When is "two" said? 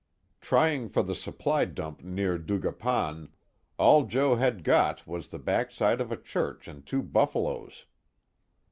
6.83-7.03